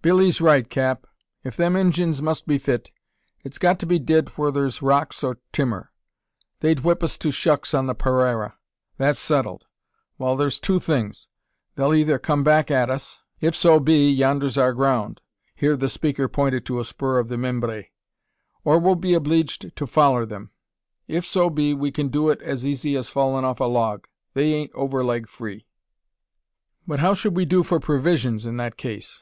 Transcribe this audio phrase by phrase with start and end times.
[0.00, 1.06] "Billee's right, cap.
[1.44, 2.90] If them Injuns must be fit,
[3.44, 5.92] it's got to be did whur thur's rocks or timmer.
[6.60, 8.54] They'd whip us to shucks on the paraira.
[8.96, 9.66] That's settled.
[10.16, 11.28] Wal, thur's two things:
[11.74, 15.20] they'll eyther come at us; if so be, yander's our ground,"
[15.54, 17.84] (here the speaker pointed to a spur of the Mimbres);
[18.64, 20.50] "or we'll be obleeged to foller them.
[21.08, 24.06] If so be, we can do it as easy as fallin' off a log.
[24.32, 25.66] They ain't over leg free."
[26.86, 29.10] "But how should we do for provisions, in that case?